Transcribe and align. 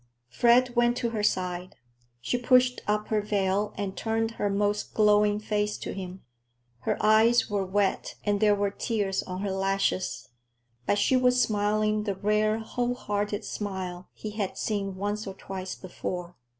Fred 0.31 0.75
went 0.75 0.97
to 0.97 1.11
her 1.11 1.21
side. 1.21 1.75
She 2.21 2.35
pushed 2.35 2.81
up 2.87 3.09
her 3.09 3.21
veil 3.21 3.71
and 3.77 3.95
turned 3.95 4.31
her 4.31 4.49
most 4.49 4.95
glowing 4.95 5.39
face 5.39 5.77
to 5.77 5.93
him. 5.93 6.23
Her 6.79 6.97
eyes 7.01 7.51
were 7.51 7.63
wet 7.67 8.15
and 8.23 8.39
there 8.39 8.55
were 8.55 8.71
tears 8.71 9.21
on 9.21 9.41
her 9.41 9.51
lashes, 9.51 10.29
but 10.87 10.97
she 10.97 11.15
was 11.15 11.39
smiling 11.39 12.05
the 12.05 12.15
rare, 12.15 12.57
whole 12.57 12.95
hearted 12.95 13.45
smile 13.45 14.09
he 14.15 14.31
had 14.31 14.57
seen 14.57 14.95
once 14.95 15.27
or 15.27 15.35
twice 15.35 15.75
before. 15.75 16.35